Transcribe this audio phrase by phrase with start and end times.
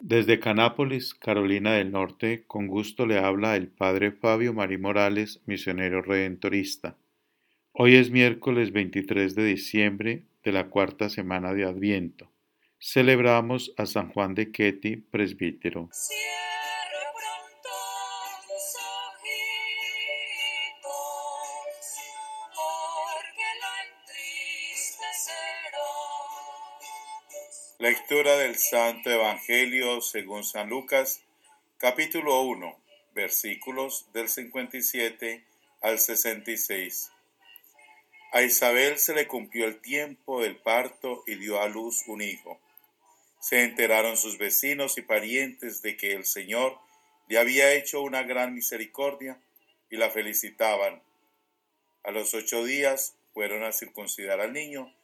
[0.00, 6.00] Desde Canápolis, Carolina del Norte, con gusto le habla el padre Fabio Marí Morales, misionero
[6.00, 6.96] redentorista.
[7.72, 12.30] Hoy es miércoles 23 de diciembre de la cuarta semana de Adviento.
[12.78, 15.90] Celebramos a San Juan de Ketty, presbítero.
[27.78, 31.20] Lectura del Santo Evangelio según San Lucas,
[31.76, 32.74] capítulo 1,
[33.14, 35.44] versículos del 57
[35.82, 37.12] al 66.
[38.32, 42.58] A Isabel se le cumplió el tiempo del parto y dio a luz un hijo.
[43.40, 46.78] Se enteraron sus vecinos y parientes de que el Señor
[47.28, 49.38] le había hecho una gran misericordia
[49.90, 51.02] y la felicitaban.
[52.04, 54.95] A los ocho días fueron a circuncidar al niño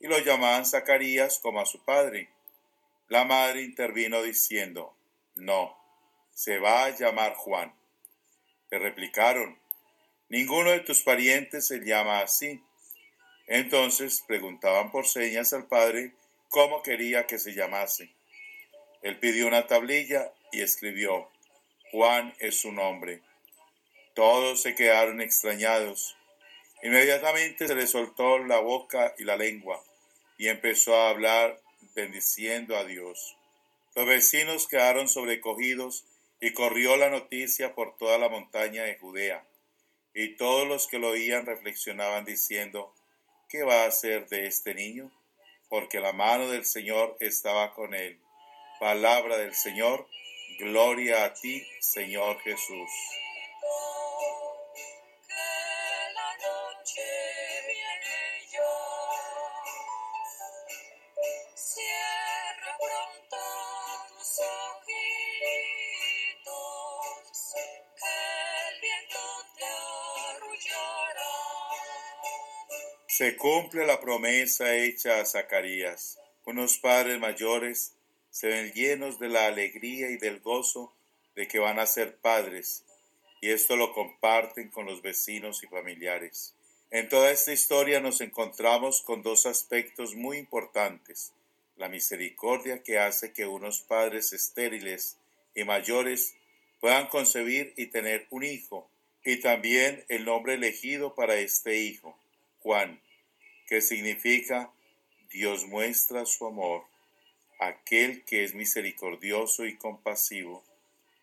[0.00, 2.30] y lo llamaban Zacarías como a su padre.
[3.08, 4.94] La madre intervino diciendo,
[5.34, 5.76] No,
[6.34, 7.74] se va a llamar Juan.
[8.70, 9.58] Le replicaron,
[10.28, 12.62] Ninguno de tus parientes se llama así.
[13.46, 16.12] Entonces preguntaban por señas al padre
[16.50, 18.10] cómo quería que se llamase.
[19.00, 21.30] Él pidió una tablilla y escribió,
[21.90, 23.22] Juan es su nombre.
[24.14, 26.14] Todos se quedaron extrañados.
[26.82, 29.82] Inmediatamente se le soltó la boca y la lengua
[30.38, 31.60] y empezó a hablar
[31.94, 33.36] bendiciendo a Dios.
[33.94, 36.04] Los vecinos quedaron sobrecogidos
[36.40, 39.44] y corrió la noticia por toda la montaña de Judea.
[40.14, 42.94] Y todos los que lo oían reflexionaban diciendo,
[43.48, 45.10] ¿qué va a hacer de este niño?
[45.68, 48.18] Porque la mano del Señor estaba con él.
[48.78, 50.08] Palabra del Señor,
[50.60, 52.90] gloria a ti, Señor Jesús.
[73.18, 76.20] Se cumple la promesa hecha a Zacarías.
[76.44, 77.92] Unos padres mayores
[78.30, 80.94] se ven llenos de la alegría y del gozo
[81.34, 82.84] de que van a ser padres,
[83.40, 86.54] y esto lo comparten con los vecinos y familiares.
[86.92, 91.32] En toda esta historia nos encontramos con dos aspectos muy importantes.
[91.76, 95.16] La misericordia que hace que unos padres estériles
[95.56, 96.36] y mayores
[96.78, 98.88] puedan concebir y tener un hijo,
[99.24, 102.16] y también el nombre elegido para este hijo,
[102.60, 103.00] Juan,
[103.68, 104.72] que significa
[105.30, 106.84] Dios muestra su amor,
[107.60, 110.64] aquel que es misericordioso y compasivo.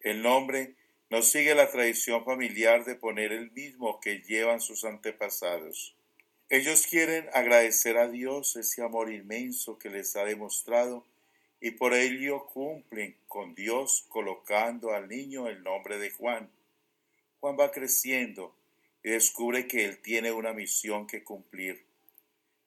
[0.00, 0.74] El nombre
[1.08, 5.94] nos sigue la tradición familiar de poner el mismo que llevan sus antepasados.
[6.48, 11.06] Ellos quieren agradecer a Dios ese amor inmenso que les ha demostrado
[11.60, 16.50] y por ello cumplen con Dios colocando al niño el nombre de Juan.
[17.38, 18.52] Juan va creciendo
[19.04, 21.91] y descubre que él tiene una misión que cumplir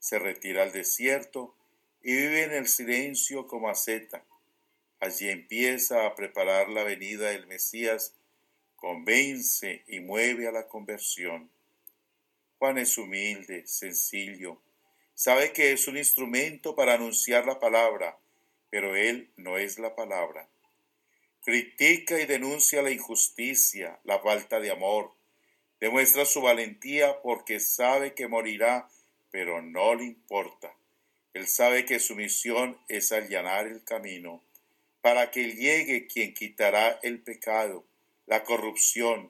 [0.06, 1.56] se retira al desierto
[2.04, 4.24] y vive en el silencio como asceta.
[5.00, 8.14] Allí empieza a preparar la venida del Mesías,
[8.76, 11.50] convence y mueve a la conversión.
[12.60, 14.62] Juan es humilde, sencillo,
[15.16, 18.20] sabe que es un instrumento para anunciar la palabra,
[18.70, 20.48] pero él no es la palabra.
[21.44, 25.16] Critica y denuncia la injusticia, la falta de amor,
[25.80, 28.88] demuestra su valentía porque sabe que morirá
[29.36, 30.74] pero no le importa.
[31.34, 34.42] Él sabe que su misión es allanar el camino
[35.02, 37.84] para que llegue quien quitará el pecado,
[38.28, 39.30] la corrupción,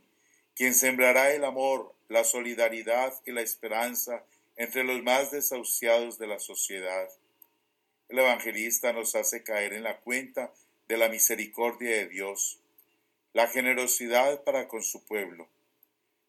[0.56, 4.24] quien sembrará el amor, la solidaridad y la esperanza
[4.58, 7.10] entre los más desahuciados de la sociedad.
[8.08, 10.54] El evangelista nos hace caer en la cuenta
[10.88, 12.60] de la misericordia de Dios,
[13.34, 15.48] la generosidad para con su pueblo.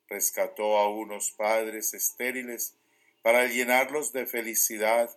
[0.08, 2.72] Rescató a unos padres estériles
[3.26, 5.10] para llenarlos de felicidad,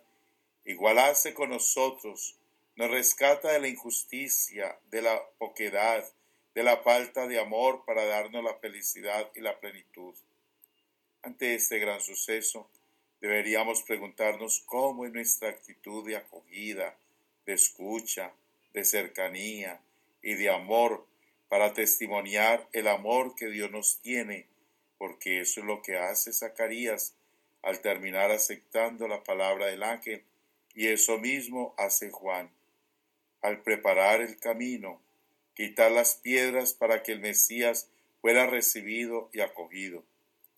[0.64, 2.36] igualarse con nosotros,
[2.74, 6.04] nos rescata de la injusticia, de la poquedad,
[6.52, 10.12] de la falta de amor para darnos la felicidad y la plenitud.
[11.22, 12.68] Ante este gran suceso,
[13.20, 16.98] deberíamos preguntarnos cómo es nuestra actitud de acogida,
[17.46, 18.32] de escucha,
[18.72, 19.80] de cercanía
[20.20, 21.06] y de amor
[21.48, 24.48] para testimoniar el amor que Dios nos tiene,
[24.98, 27.14] porque eso es lo que hace Zacarías
[27.62, 30.24] al terminar aceptando la palabra del ángel,
[30.74, 32.50] y eso mismo hace Juan.
[33.42, 35.00] Al preparar el camino,
[35.54, 37.88] quitar las piedras para que el Mesías
[38.20, 40.04] fuera recibido y acogido.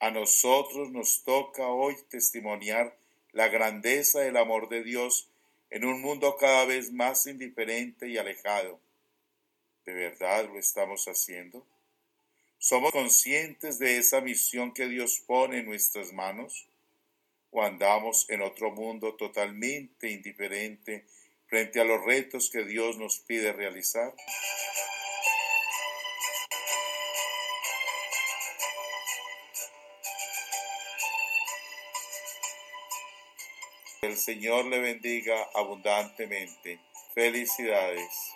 [0.01, 2.97] A nosotros nos toca hoy testimoniar
[3.33, 5.29] la grandeza del amor de Dios
[5.71, 8.79] en un mundo cada vez más indiferente y alejado.
[9.87, 11.67] ¿De verdad lo estamos haciendo?
[12.59, 16.69] ¿Somos conscientes de esa misión que Dios pone en nuestras manos?
[17.55, 21.05] ¿O andamos en otro mundo totalmente indiferente
[21.47, 24.15] frente a los retos que Dios nos pide realizar?
[34.01, 36.81] El Señor le bendiga abundantemente.
[37.15, 38.33] Felicidades.